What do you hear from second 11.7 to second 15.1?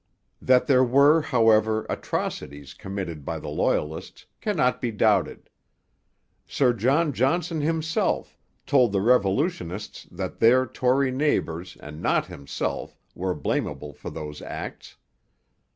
and not himself, were blameable for those acts.'